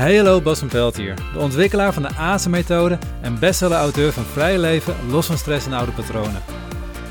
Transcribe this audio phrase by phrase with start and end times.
[0.00, 4.94] Hallo, Bas van Pelt hier, de ontwikkelaar van de ASE-methode en bestseller-auteur van Vrij Leven,
[5.10, 6.42] Los van Stress en Oude Patronen.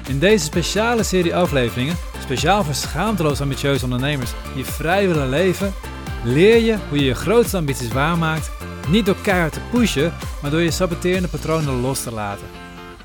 [0.07, 5.73] In deze speciale serie afleveringen, speciaal voor schaamteloos ambitieuze ondernemers die vrij willen leven,
[6.23, 8.51] leer je hoe je je grootste ambities waarmaakt,
[8.87, 12.47] niet door keihard te pushen, maar door je saboterende patronen los te laten.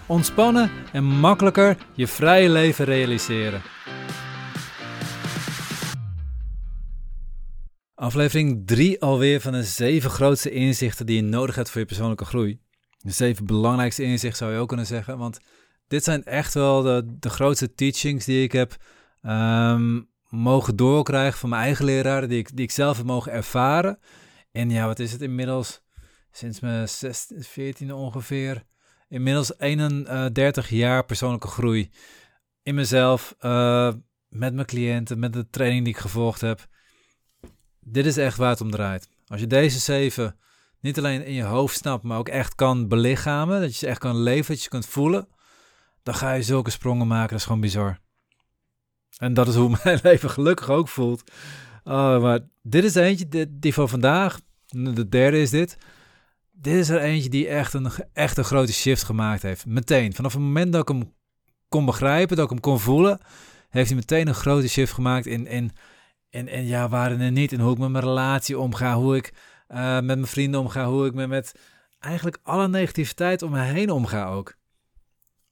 [0.06, 3.62] Ontspannen en makkelijker je vrije leven realiseren.
[8.04, 12.24] Aflevering 3 alweer van de zeven grootste inzichten die je nodig hebt voor je persoonlijke
[12.24, 12.60] groei.
[12.98, 15.40] De zeven belangrijkste inzichten zou je ook kunnen zeggen, want
[15.88, 18.77] dit zijn echt wel de, de grootste teachings die ik heb
[19.22, 23.98] ehm, mogen doorkrijgen van mijn eigen leraren, die ik, die ik zelf heb mogen ervaren.
[24.52, 25.82] En ja, wat is het inmiddels?
[26.30, 28.64] Sinds mijn 16, 14 ongeveer.
[29.08, 31.91] Inmiddels 31 jaar persoonlijke groei.
[32.62, 33.92] In mezelf, uh,
[34.28, 36.72] met mijn cliënten, met de training die ik gevolgd heb
[37.95, 39.09] dit is echt waar het om draait.
[39.27, 40.37] Als je deze zeven
[40.81, 43.98] niet alleen in je hoofd snapt, maar ook echt kan belichamen, dat je ze echt
[43.98, 45.28] kan leven, dat je ze kunt voelen,
[46.03, 47.28] dan ga je zulke sprongen maken.
[47.28, 47.98] Dat is gewoon bizar.
[49.17, 51.31] En dat is hoe mijn leven gelukkig ook voelt.
[51.84, 55.77] Oh, maar dit is eentje, die van vandaag, de derde is dit.
[56.53, 59.67] Dit is er eentje die echt een, echt een grote shift gemaakt heeft.
[59.67, 60.14] Meteen.
[60.14, 61.12] Vanaf het moment dat ik hem
[61.69, 63.20] kon begrijpen, dat ik hem kon voelen,
[63.69, 65.73] heeft hij meteen een grote shift gemaakt in, in
[66.34, 67.52] en, en ja, waren er niet.
[67.52, 69.32] En hoe ik met mijn relatie omga, hoe ik
[69.68, 71.54] uh, met mijn vrienden omga, hoe ik me met
[71.98, 74.55] eigenlijk alle negativiteit om me heen omga ook.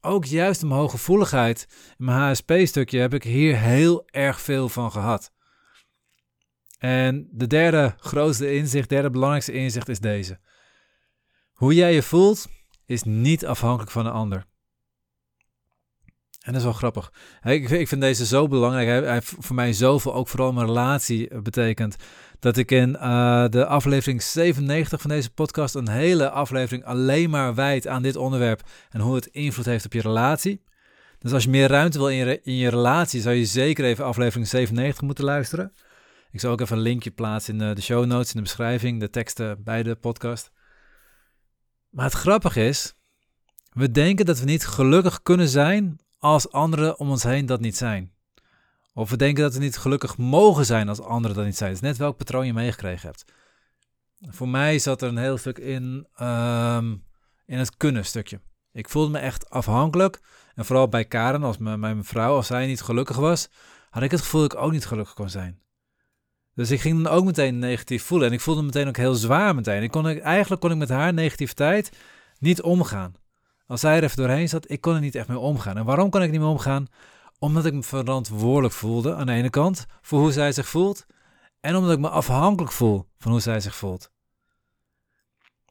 [0.00, 5.32] Ook juist mijn hooggevoeligheid, mijn HSP-stukje, heb ik hier heel erg veel van gehad.
[6.78, 10.40] En de derde grootste inzicht, derde belangrijkste inzicht is deze.
[11.52, 12.48] Hoe jij je voelt,
[12.86, 14.44] is niet afhankelijk van een ander.
[16.42, 17.12] En dat is wel grappig.
[17.42, 19.04] Ik, vind deze zo belangrijk.
[19.04, 21.96] Hij heeft voor mij zoveel, ook vooral mijn relatie, eh, betekent.
[22.38, 27.54] Dat ik in uh, de aflevering 97 van deze podcast een hele aflevering alleen maar
[27.54, 28.62] wijd aan dit onderwerp.
[28.90, 30.62] En hoe het invloed heeft op je relatie.
[31.18, 34.04] Dus als je meer ruimte wil in je, in je relatie, zou je zeker even
[34.04, 35.72] aflevering 97 moeten luisteren.
[36.30, 39.00] Ik zal ook even een linkje plaatsen in de, de show notes, in de beschrijving,
[39.00, 40.50] de teksten bij de podcast.
[41.90, 42.94] Maar het grappige is,
[43.72, 47.76] we denken dat we niet gelukkig kunnen zijn als anderen om ons heen dat niet
[47.76, 48.12] zijn.
[48.94, 51.72] Of we denken dat we niet gelukkig mogen zijn als anderen dat niet zijn.
[51.72, 53.24] Het is net welk patroon je meegekregen hebt.
[54.20, 57.04] Voor mij zat er een heel stuk in, um,
[57.46, 58.40] in het kunnen stukje.
[58.72, 60.20] Ik voelde me echt afhankelijk.
[60.54, 63.48] En vooral bij Karen, als mijn, mijn vrouw, als zij niet gelukkig was,
[63.90, 65.60] had ik het gevoel dat ik ook niet gelukkig kon zijn.
[66.54, 68.28] Dus ik ging dan ook meteen negatief voelen.
[68.28, 69.82] En ik voelde me meteen ook heel zwaar meteen.
[69.82, 71.92] Ik kon, eigenlijk kon ik met haar negativiteit
[72.38, 73.14] niet omgaan.
[73.66, 75.76] Als zij er even doorheen zat, ik kon er niet echt mee omgaan.
[75.76, 76.86] En waarom kon ik niet mee omgaan?
[77.38, 81.06] Omdat ik me verantwoordelijk voelde aan de ene kant voor hoe zij zich voelt.
[81.60, 84.10] En omdat ik me afhankelijk voel van hoe zij zich voelt.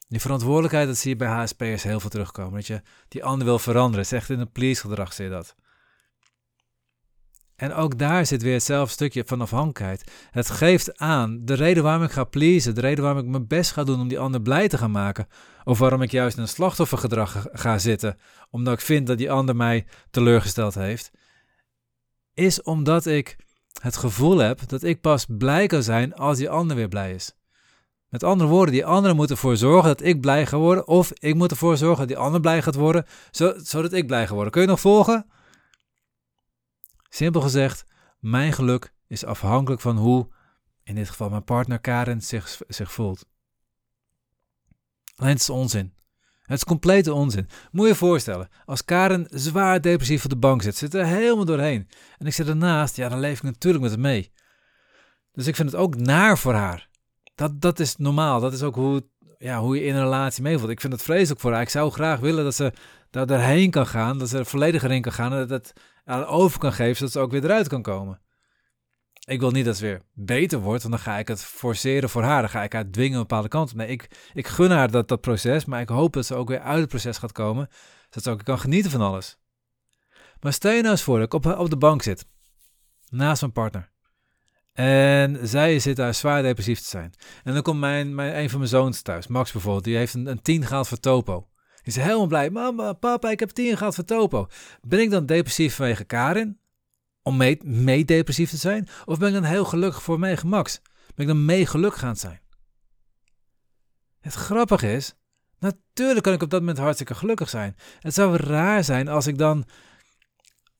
[0.08, 2.54] Die verantwoordelijkheid, dat zie je bij HSP'ers heel veel terugkomen.
[2.54, 4.06] Dat je die ander wil veranderen.
[4.10, 5.56] Het in een please gedrag, zie je dat.
[7.62, 10.12] En ook daar zit weer hetzelfde stukje van afhankelijkheid.
[10.32, 13.72] Het geeft aan de reden waarom ik ga pleasen, de reden waarom ik mijn best
[13.72, 15.28] ga doen om die ander blij te gaan maken.
[15.64, 18.18] Of waarom ik juist in een slachtoffergedrag ga zitten,
[18.50, 21.12] omdat ik vind dat die ander mij teleurgesteld heeft.
[22.34, 23.36] Is omdat ik
[23.82, 27.36] het gevoel heb dat ik pas blij kan zijn als die ander weer blij is.
[28.10, 30.88] Met andere woorden, die anderen moeten ervoor zorgen dat ik blij ga worden.
[30.88, 33.06] Of ik moet ervoor zorgen dat die ander blij gaat worden,
[33.58, 34.52] zodat ik blij ga worden.
[34.52, 35.26] Kun je nog volgen?
[37.14, 37.84] Simpel gezegd,
[38.20, 40.28] mijn geluk is afhankelijk van hoe,
[40.84, 43.26] in dit geval mijn partner Karen, zich, zich voelt.
[45.16, 45.94] Alleen het is onzin.
[46.42, 47.48] Het is complete onzin.
[47.72, 51.46] Moet je je voorstellen, als Karen zwaar depressief op de bank zit, zit er helemaal
[51.46, 51.90] doorheen.
[52.18, 54.32] En ik zit ernaast, ja, dan leef ik natuurlijk met hem mee.
[55.32, 56.90] Dus ik vind het ook naar voor haar.
[57.36, 58.40] Dat, dat is normaal.
[58.40, 59.08] Dat is ook hoe,
[59.42, 60.72] ja, hoe je in een relatie meevoelt.
[60.72, 61.62] Ik vind het vreselijk voor haar.
[61.62, 62.74] Ik zou graag willen dat ze
[63.10, 64.18] daar doorheen kan gaan.
[64.18, 65.32] Dat ze er volledig erin kan gaan.
[65.34, 68.22] En dat het aan over kan geven, zodat ze ook weer eruit kan komen.
[69.28, 72.24] Ik wil niet dat het weer beter wordt, want dan ga ik het forceren voor
[72.24, 72.42] haar.
[72.42, 73.76] Dan ga ik haar dwingen een bepaalde kant.
[73.76, 76.60] Nee, ik, ik gun haar dat, dat proces, maar ik hoop dat ze ook weer
[76.60, 77.68] uit het proces gaat komen,
[78.04, 79.38] zodat ze ook kan genieten van alles.
[80.40, 82.26] Maar stel je nou eens voor dat ik op, op de bank zit,
[83.10, 83.91] naast mijn partner.
[84.74, 87.14] En zij zit daar zwaar depressief te zijn.
[87.44, 90.28] En dan komt mijn, mijn, een van mijn zoons thuis, Max bijvoorbeeld, die heeft een,
[90.28, 91.48] een 10 gehaald voor Topo.
[91.84, 92.50] Die is helemaal blij.
[92.50, 94.48] Mama, papa, ik heb 10 gehad voor Topo.
[94.82, 96.60] Ben ik dan depressief vanwege Karin?
[97.22, 98.88] Om mee, mee depressief te zijn?
[99.06, 100.82] Of ben ik dan heel gelukkig voor mijn Max?
[101.16, 102.42] Ben ik dan mee gelukkig gaan zijn?
[104.20, 105.14] Het grappige is,
[105.60, 107.76] natuurlijk kan ik op dat moment hartstikke gelukkig zijn.
[108.00, 109.66] Het zou raar zijn als ik dan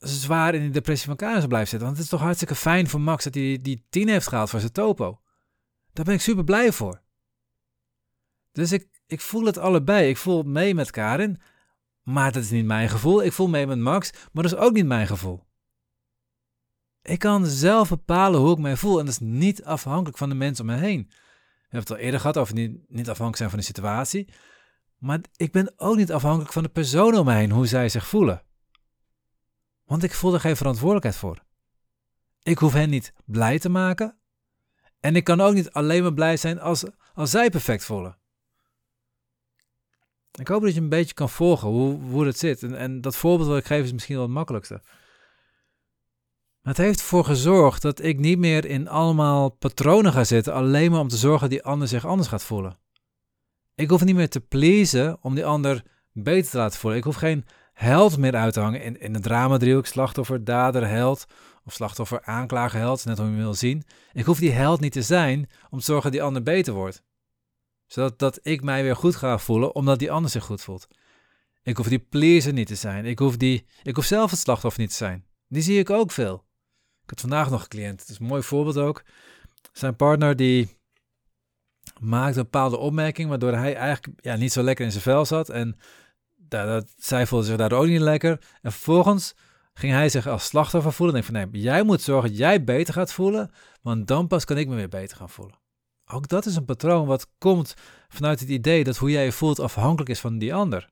[0.02, 1.88] zwaar in die depressie van Karin zou blijven zitten.
[1.88, 4.60] Want het is toch hartstikke fijn voor Max dat hij die 10 heeft gehaald voor
[4.60, 5.22] zijn topo.
[5.94, 7.02] Daar ben ik super blij voor.
[8.52, 10.10] Dus ik, ik voel het allebei.
[10.10, 11.42] Ik voel mee met Karin,
[12.04, 13.24] maar dat is niet mijn gevoel.
[13.24, 15.44] Ik voel mee met Max, maar dat is ook niet mijn gevoel.
[17.02, 20.36] Ik kan zelf bepalen hoe ik mij voel en dat is niet afhankelijk van de
[20.36, 21.08] mensen om me heen.
[21.10, 24.34] We hebben het al eerder gehad over niet, niet afhankelijk zijn van de situatie.
[24.98, 28.08] Maar ik ben ook niet afhankelijk van de persoon om me heen, hoe zij zich
[28.08, 28.44] voelen.
[29.92, 31.44] Want ik voel er geen verantwoordelijkheid voor.
[32.44, 34.18] Ik hoef hen niet blij te maken.
[35.00, 36.84] En ik kan ook niet alleen maar blij zijn als,
[37.14, 38.18] als zij perfect voelen.
[40.32, 42.64] Ik hoop dat je een beetje kan volgen hoe, hoe het zit.
[42.64, 44.82] En, en dat voorbeeld wat ik geef is misschien wel het makkelijkste.
[46.62, 51.00] Het heeft ervoor gezorgd dat ik niet meer in allemaal patronen ga zitten, alleen maar
[51.00, 52.78] om te zorgen dat die ander zich anders gaat voelen.
[53.76, 57.00] Ik hoef niet meer te pleasen om die ander beter te laten voelen.
[57.00, 57.46] Ik hoef geen
[57.82, 61.26] held meer uit te hangen in, in het drama-driehoek, slachtoffer, dader, held,
[61.66, 63.84] of slachtoffer, aanklager, held, net hoe je wil zien.
[64.14, 67.04] Ik hoef die held niet te zijn om te zorgen dat die ander beter wordt.
[67.86, 70.88] Zodat dat ik mij weer goed ga voelen, omdat die ander zich goed voelt.
[71.64, 73.06] Ik hoef die pleaser niet te zijn.
[73.06, 75.26] Ik hoef, die, ik hoef zelf het slachtoffer niet te zijn.
[75.48, 76.44] Die zie ik ook veel
[77.12, 78.00] had vandaag nog een cliënt.
[78.00, 79.04] Het is een mooi voorbeeld ook.
[79.72, 80.78] Zijn partner die
[82.00, 85.50] maakte een bepaalde opmerking, waardoor hij eigenlijk ja, niet zo lekker in zijn vel zat.
[85.50, 85.78] En
[86.52, 88.32] dat, zij voelde zich daardoor ook niet lekker.
[88.62, 89.36] En vervolgens
[89.74, 91.16] ging hij zich als slachtoffer voelen.
[91.16, 93.52] En denk van nee, jij moet zorgen dat jij beter gaat voelen,
[93.82, 95.60] want dan pas kan ik me weer beter gaan voelen.
[96.06, 97.74] Ook dat is een patroon wat komt
[98.10, 100.90] vanuit het idee dat hoe jij je voelt afhankelijk is van die ander.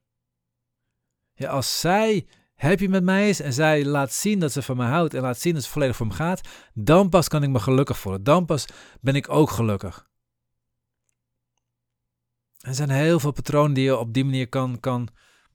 [1.34, 4.86] Ja, als zij happy met mij is en zij laat zien dat ze van me
[4.86, 7.60] houdt en laat zien dat ze volledig voor me gaat, dan pas kan ik me
[7.60, 8.24] gelukkig voelen.
[8.24, 8.66] Dan pas
[9.02, 10.08] ben ik ook gelukkig.
[12.60, 15.10] Er zijn heel veel patronen die je op die manier kan, kan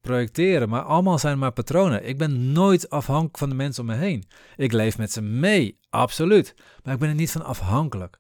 [0.05, 2.09] projecteren, maar allemaal zijn maar patronen.
[2.09, 4.25] Ik ben nooit afhankelijk van de mensen om me heen.
[4.57, 8.19] Ik leef met ze mee, absoluut, maar ik ben er niet van afhankelijk.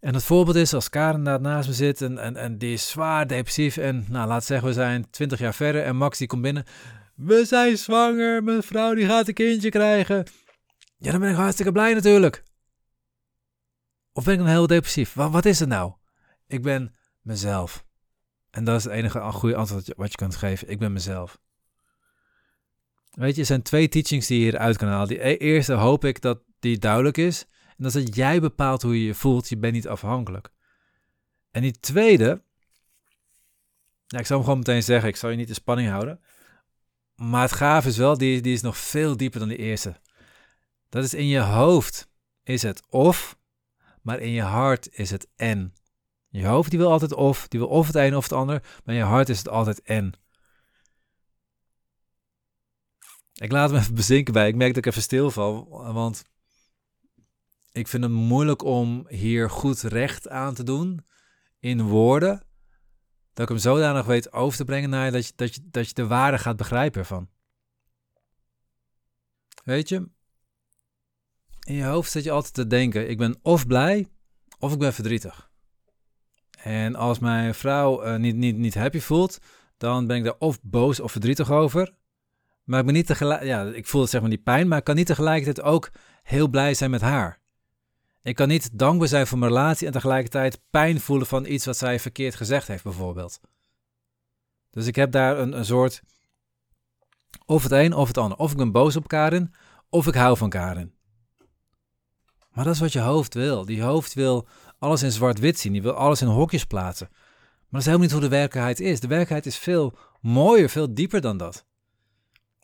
[0.00, 2.88] En het voorbeeld is als Karen daar naast me zit en, en, en die is
[2.88, 6.42] zwaar depressief en nou laat zeggen we zijn 20 jaar verder en Max die komt
[6.42, 6.64] binnen
[7.14, 10.26] we zijn zwanger, mijn vrouw die gaat een kindje krijgen.
[10.96, 12.42] Ja, dan ben ik hartstikke blij natuurlijk.
[14.12, 15.14] Of ben ik dan heel depressief?
[15.14, 15.92] Wat, wat is het nou?
[16.46, 17.84] Ik ben mezelf.
[18.54, 20.68] En dat is het enige goede antwoord wat je kunt geven.
[20.68, 21.38] Ik ben mezelf.
[23.10, 25.08] Weet je, er zijn twee teachings die je hieruit kan halen.
[25.08, 27.44] Die e-, eerste hoop ik dat die duidelijk is.
[27.66, 29.48] En dat is dat jij bepaalt hoe je je voelt.
[29.48, 30.50] Je bent niet afhankelijk.
[31.50, 32.26] En die tweede,
[34.06, 35.08] nou, ik zal hem gewoon meteen zeggen.
[35.08, 36.20] Ik zal je niet de spanning houden.
[37.14, 40.00] Maar het gaaf is wel, die, die is nog veel dieper dan de eerste.
[40.88, 42.08] Dat is in je hoofd
[42.42, 43.38] is het of,
[44.02, 45.74] maar in je hart is het en.
[46.40, 48.94] Je hoofd die wil altijd of, die wil of het een of het ander, maar
[48.94, 50.12] in je hart is het altijd en.
[53.34, 54.48] Ik laat hem even bezinken bij.
[54.48, 56.24] Ik merk dat ik even stilval, want
[57.72, 61.06] ik vind het moeilijk om hier goed recht aan te doen
[61.60, 62.42] in woorden
[63.32, 65.88] dat ik hem zodanig weet over te brengen naar je dat je, dat je, dat
[65.88, 67.28] je de waarde gaat begrijpen ervan.
[69.64, 70.08] Weet je,
[71.60, 74.08] in je hoofd zit je altijd te denken: ik ben of blij
[74.58, 75.52] of ik ben verdrietig.
[76.64, 79.38] En als mijn vrouw uh, niet, niet, niet happy voelt,
[79.76, 81.94] dan ben ik daar of boos of verdrietig over.
[82.64, 84.94] Maar ik ben niet tegelijk, ja, ik voel zeg maar die pijn, maar ik kan
[84.94, 85.90] niet tegelijkertijd ook
[86.22, 87.38] heel blij zijn met haar.
[88.22, 91.76] Ik kan niet dankbaar zijn voor mijn relatie en tegelijkertijd pijn voelen van iets wat
[91.76, 93.40] zij verkeerd gezegd heeft, bijvoorbeeld.
[94.70, 96.02] Dus ik heb daar een, een soort.
[97.46, 98.38] Of het een of het ander.
[98.38, 99.54] Of ik ben boos op Karin,
[99.88, 100.94] of ik hou van Karin.
[102.50, 103.64] Maar dat is wat je hoofd wil.
[103.64, 104.48] Die hoofd wil
[104.84, 105.72] alles in zwart-wit zien.
[105.72, 107.08] Die wil alles in hokjes plaatsen.
[107.10, 109.00] Maar dat is helemaal niet hoe de werkelijkheid is.
[109.00, 111.66] De werkelijkheid is veel mooier, veel dieper dan dat.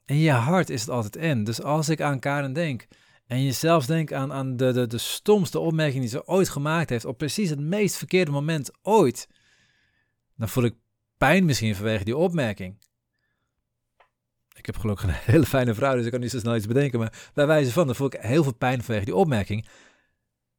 [0.04, 1.44] In je hart is het altijd en.
[1.44, 2.86] Dus als ik aan Karin denk,
[3.26, 6.90] en je zelfs denkt aan, aan de, de, de stomste opmerking die ze ooit gemaakt
[6.90, 9.28] heeft op precies het meest verkeerde moment ooit.
[10.36, 10.74] Dan voel ik
[11.18, 12.78] pijn misschien vanwege die opmerking.
[14.56, 16.98] Ik heb gelukkig een hele fijne vrouw, dus ik kan niet zo snel iets bedenken.
[16.98, 19.64] Maar bij wijze van, dan voel ik heel veel pijn vanwege die opmerking.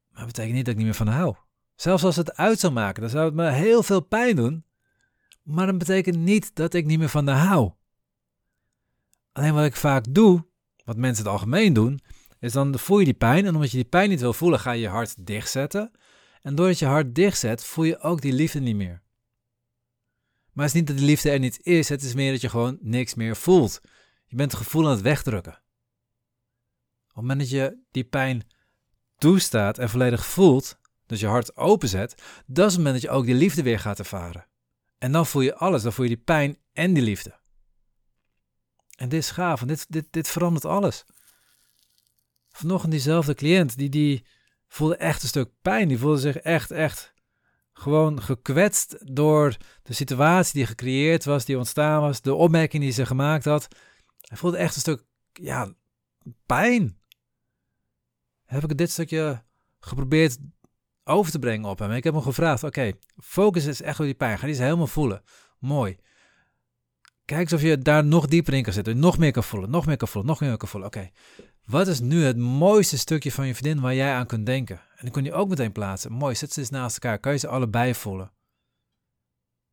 [0.08, 1.36] Maar dat betekent niet dat ik niet meer van haar hou.
[1.74, 4.64] Zelfs als het uit zou maken, dan zou het me heel veel pijn doen.
[5.42, 7.72] Maar dat betekent niet dat ik niet meer van haar hou.
[9.32, 10.46] Alleen wat ik vaak doe,
[10.84, 12.00] wat mensen het algemeen doen,
[12.40, 13.46] is dan voel je die pijn.
[13.46, 15.90] En omdat je die pijn niet wil voelen, ga je je hart dichtzetten.
[16.42, 19.02] En doordat je hart dichtzet, voel je ook die liefde niet meer.
[20.52, 22.48] Maar het is niet dat die liefde er niet is, het is meer dat je
[22.48, 23.80] gewoon niks meer voelt.
[24.26, 25.52] Je bent het gevoel aan het wegdrukken.
[25.52, 25.58] Op
[27.08, 28.46] het moment dat je die pijn
[29.18, 30.78] toestaat en volledig voelt,
[31.12, 33.98] dus je hart openzet, dat is het moment dat je ook die liefde weer gaat
[33.98, 34.46] ervaren.
[34.98, 37.40] En dan voel je alles, dan voel je die pijn en die liefde.
[38.96, 41.04] En dit is gaaf, dit, dit, dit verandert alles.
[42.48, 44.26] Vanochtend diezelfde cliënt, die, die
[44.68, 45.88] voelde echt een stuk pijn.
[45.88, 47.12] Die voelde zich echt, echt
[47.72, 53.06] gewoon gekwetst door de situatie die gecreëerd was, die ontstaan was, de opmerking die ze
[53.06, 53.68] gemaakt had.
[54.20, 55.74] Hij voelde echt een stuk, ja,
[56.46, 57.00] pijn.
[58.44, 59.42] Heb ik dit stukje
[59.80, 60.38] geprobeerd
[61.04, 61.90] over te brengen op hem.
[61.90, 64.38] Ik heb hem gevraagd, oké, focus is echt op die pijn.
[64.38, 65.22] Ga die eens helemaal voelen.
[65.58, 65.96] Mooi.
[67.24, 68.98] Kijk eens of je daar nog dieper in kan zitten.
[68.98, 70.88] Nog meer kan voelen, nog meer kan voelen, nog meer kan voelen.
[70.88, 71.10] Oké,
[71.64, 74.76] wat is nu het mooiste stukje van je vriendin waar jij aan kunt denken?
[74.76, 76.12] En dan kun je ook meteen plaatsen.
[76.12, 77.18] Mooi, zet ze eens naast elkaar.
[77.18, 78.32] Kan je ze allebei voelen?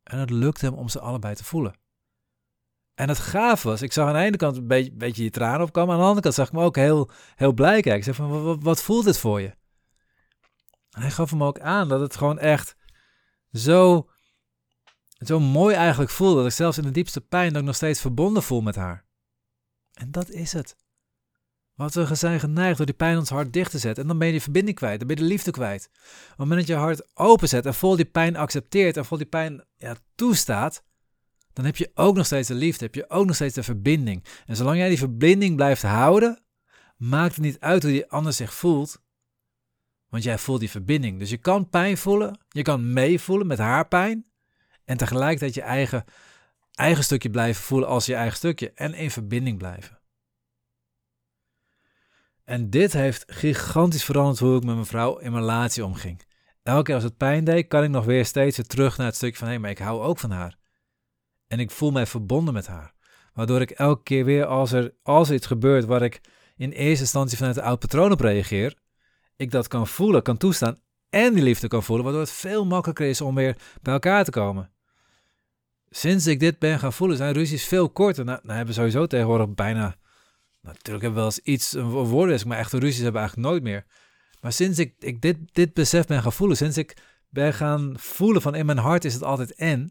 [0.02, 1.74] En het lukt hem om ze allebei te voelen.
[2.94, 5.60] En het gaaf was, ik zag aan de ene kant een beetje, beetje je tranen
[5.60, 5.94] opkomen.
[5.94, 7.96] Aan de andere kant zag ik me ook heel, heel blij kijken.
[7.96, 9.58] Ik zei van, wat, wat voelt dit voor je?
[10.90, 12.76] Hij gaf hem ook aan dat het gewoon echt
[13.52, 14.10] zo,
[15.18, 16.36] zo mooi eigenlijk voelde.
[16.36, 19.04] Dat ik zelfs in de diepste pijn dat ik nog steeds verbonden voel met haar.
[19.92, 20.76] En dat is het.
[21.74, 24.02] Wat we zijn geneigd door die pijn ons hart dicht te zetten.
[24.02, 25.90] En dan ben je die verbinding kwijt, dan ben je de liefde kwijt.
[25.92, 29.26] Op het moment dat je hart openzet en vol die pijn accepteert en vol die
[29.26, 30.84] pijn ja, toestaat,
[31.52, 34.24] dan heb je ook nog steeds de liefde, heb je ook nog steeds de verbinding.
[34.46, 36.42] En zolang jij die verbinding blijft houden,
[36.96, 39.02] maakt het niet uit hoe die ander zich voelt,
[40.10, 41.18] want jij voelt die verbinding.
[41.18, 44.26] Dus je kan pijn voelen, je kan meevoelen met haar pijn
[44.84, 46.04] en tegelijkertijd je eigen,
[46.74, 49.98] eigen stukje blijven voelen als je eigen stukje en in verbinding blijven.
[52.44, 56.22] En dit heeft gigantisch veranderd hoe ik met mijn vrouw in mijn relatie omging.
[56.62, 59.16] Elke keer als het pijn deed, kan ik nog weer steeds weer terug naar het
[59.16, 60.58] stukje van hé, maar ik hou ook van haar.
[61.46, 62.92] En ik voel mij verbonden met haar.
[63.32, 66.20] Waardoor ik elke keer weer als er, als er iets gebeurt waar ik
[66.56, 68.76] in eerste instantie vanuit de oud patroon op reageer,
[69.40, 70.78] ik dat kan voelen, kan toestaan
[71.10, 74.30] en die liefde kan voelen, waardoor het veel makkelijker is om weer bij elkaar te
[74.30, 74.70] komen.
[75.90, 78.24] Sinds ik dit ben gaan voelen, zijn ruzies veel korter.
[78.24, 79.96] Nou, hebben sowieso tegenwoordig bijna
[80.60, 83.62] natuurlijk hebben we wel eens iets, een woordenwisseling, maar echte ruzies hebben we eigenlijk nooit
[83.62, 83.84] meer.
[84.40, 86.96] Maar sinds ik, ik dit, dit besef ben gaan voelen, sinds ik
[87.28, 89.90] ben gaan voelen van in mijn hart is het altijd en,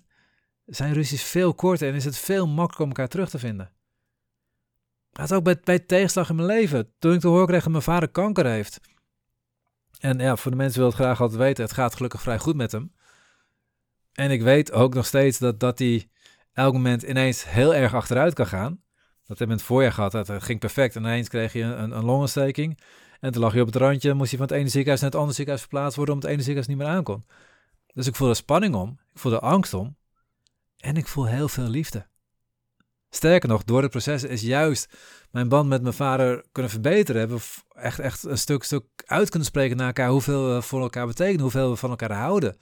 [0.66, 3.72] zijn ruzies veel korter en is het veel makkelijker om elkaar terug te vinden.
[5.12, 6.94] Dat ook bij, bij tegenslag in mijn leven.
[7.00, 8.80] Toen ik te horen kreeg dat mijn vader kanker heeft.
[10.00, 12.56] En ja, voor de mensen wil het graag altijd weten, het gaat gelukkig vrij goed
[12.56, 12.92] met hem.
[14.14, 16.10] En ik weet ook nog steeds dat, dat hij
[16.54, 18.82] elk moment ineens heel erg achteruit kan gaan.
[19.30, 20.12] Dat hebben we in het voorjaar gehad.
[20.12, 20.96] Dat ging perfect.
[20.96, 22.80] En ineens kreeg je een, een longontsteking.
[23.20, 24.14] En toen lag je op het randje.
[24.14, 26.14] Moest je van het ene ziekenhuis naar het andere ziekenhuis verplaatst worden.
[26.14, 27.26] Omdat het ene ziekenhuis niet meer aankon.
[27.94, 29.00] Dus ik voelde spanning om.
[29.14, 29.96] Ik voelde angst om.
[30.78, 32.09] En ik voel heel veel liefde.
[33.10, 34.98] Sterker nog, door het proces is juist
[35.32, 37.20] mijn band met mijn vader kunnen verbeteren.
[37.20, 37.44] Hebben we
[37.82, 40.10] echt, echt een stuk, stuk uit kunnen spreken naar elkaar.
[40.10, 41.42] Hoeveel we voor elkaar betekenen.
[41.42, 42.58] Hoeveel we van elkaar houden.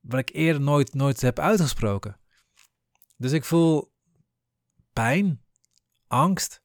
[0.00, 2.16] Wat ik eerder nooit, nooit heb uitgesproken.
[3.16, 3.92] Dus ik voel
[4.92, 5.42] pijn
[6.06, 6.62] angst.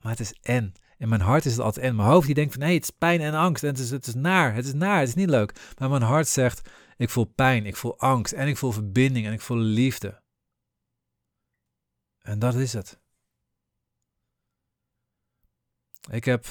[0.00, 0.72] Maar het is en.
[0.98, 1.96] In mijn hart is het altijd en.
[1.96, 3.62] Mijn hoofd die denkt van, hé, hey, het is pijn en angst.
[3.62, 5.74] En het is, het is naar, het is naar, het is niet leuk.
[5.78, 9.32] Maar mijn hart zegt, ik voel pijn, ik voel angst en ik voel verbinding en
[9.32, 10.22] ik voel liefde.
[12.24, 12.98] En dat is het.
[16.10, 16.44] Ik heb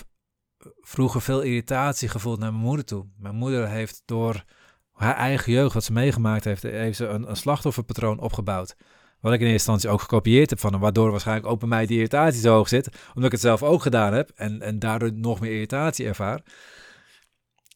[0.81, 3.05] vroeger veel irritatie gevoeld naar mijn moeder toe.
[3.17, 4.43] Mijn moeder heeft door
[4.91, 8.75] haar eigen jeugd, wat ze meegemaakt heeft, heeft ze een, een slachtofferpatroon opgebouwd.
[9.19, 11.85] Wat ik in eerste instantie ook gekopieerd heb van hem, waardoor waarschijnlijk ook bij mij
[11.85, 15.13] die irritatie zo hoog zit, omdat ik het zelf ook gedaan heb en, en daardoor
[15.13, 16.41] nog meer irritatie ervaar.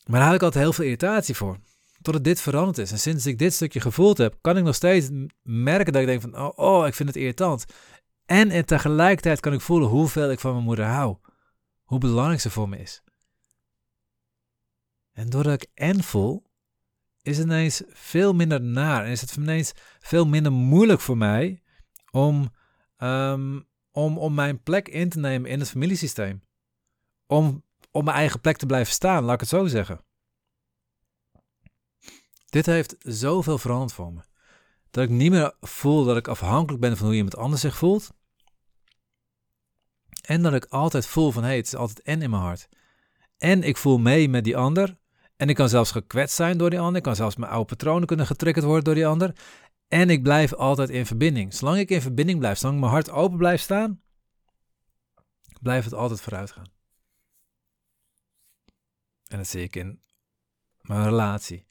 [0.05, 1.57] Maar daar had ik altijd heel veel irritatie voor.
[2.07, 2.91] Totdat dit veranderd is.
[2.91, 5.09] En sinds ik dit stukje gevoeld heb, kan ik nog steeds
[5.41, 7.65] merken dat ik denk van, oh, oh ik vind het irritant.
[8.25, 11.17] En, tegelijkertijd kan ik voelen hoeveel ik van mijn moeder hou.
[11.83, 13.03] Hoe belangrijk ze voor me is.
[15.13, 16.43] En doordat ik en voel,
[17.21, 19.05] is het ineens veel minder naar.
[19.05, 21.61] En is het ineens veel minder moeilijk voor mij
[22.11, 22.49] om,
[22.97, 26.41] um, om, om mijn plek in te nemen in het familiesysteem.
[27.25, 30.05] Om op mijn eigen plek te blijven staan, laat ik het zo zeggen.
[32.57, 34.21] Dit heeft zoveel veranderd voor me.
[34.91, 38.11] Dat ik niet meer voel dat ik afhankelijk ben van hoe iemand anders zich voelt.
[40.21, 42.69] En dat ik altijd voel van hé, het is altijd en in mijn hart.
[43.37, 44.97] En ik voel mee met die ander.
[45.35, 46.95] En ik kan zelfs gekwetst zijn door die ander.
[46.95, 49.35] Ik kan zelfs mijn oude patronen kunnen getriggerd worden door die ander.
[49.87, 51.53] En ik blijf altijd in verbinding.
[51.53, 54.01] Zolang ik in verbinding blijf, zolang mijn hart open blijft staan,
[55.61, 56.71] blijft het altijd vooruit gaan.
[59.27, 60.01] En dat zie ik in
[60.81, 61.67] mijn relatie.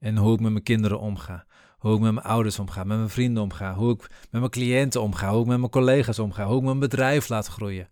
[0.00, 1.46] En hoe ik met mijn kinderen omga.
[1.78, 3.74] Hoe ik met mijn ouders omga, met mijn vrienden omga.
[3.74, 5.30] Hoe ik met mijn cliënten omga.
[5.30, 6.46] Hoe ik met mijn collega's omga.
[6.46, 7.90] Hoe ik mijn bedrijf laat groeien.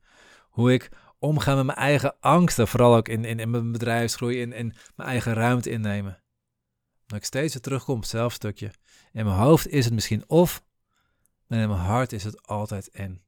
[0.49, 2.69] Hoe ik omgaan met mijn eigen angsten.
[2.69, 6.23] Vooral ook in, in, mijn bedrijfsgroei, in, in mijn eigen ruimte innemen.
[7.07, 8.73] Dat ik steeds weer terugkom op hetzelfde stukje.
[9.13, 10.63] In mijn hoofd is het misschien of,
[11.47, 13.23] maar in mijn hart is het altijd en.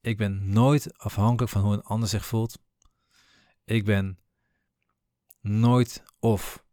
[0.00, 2.58] Ik ben nooit afhankelijk van hoe een ander zich voelt.
[3.64, 4.18] Ik ben
[5.40, 6.64] nooit of.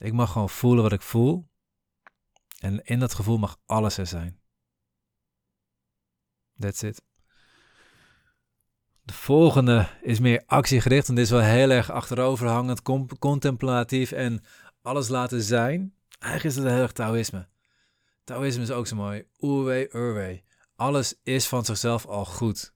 [0.00, 1.48] Ik mag gewoon voelen wat ik voel.
[2.58, 4.40] En in dat gevoel mag alles er zijn.
[6.58, 7.02] That's it.
[9.02, 12.82] De volgende is meer actiegericht en dit is wel heel erg achteroverhangend,
[13.18, 14.44] contemplatief en
[14.82, 15.94] alles laten zijn.
[16.18, 17.48] Eigenlijk is het heel erg Taoïsme.
[18.24, 19.24] Taoïsme is ook zo mooi.
[19.38, 20.42] Uwe, Urwe.
[20.76, 22.74] Alles is van zichzelf al goed.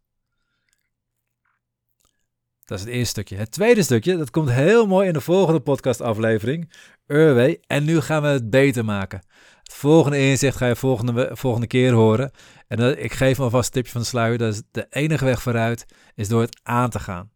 [2.64, 3.36] Dat is het eerste stukje.
[3.36, 6.72] Het tweede stukje, dat komt heel mooi in de volgende podcastaflevering.
[7.06, 7.60] Urwe.
[7.66, 9.22] En nu gaan we het beter maken.
[9.62, 12.30] Het volgende inzicht ga je volgende, volgende keer horen.
[12.68, 14.38] En ik geef alvast een tipje van de sluier.
[14.38, 17.30] Dat is de enige weg vooruit is door het aan te gaan.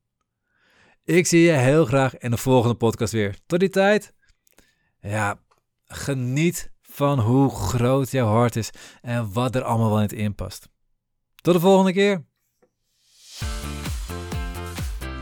[1.04, 3.36] Ik zie je heel graag in de volgende podcast weer.
[3.46, 4.14] Tot die tijd.
[5.00, 5.40] Ja,
[5.86, 8.70] geniet van hoe groot jouw hart is
[9.00, 10.68] en wat er allemaal wel in het inpast.
[11.34, 12.24] Tot de volgende keer.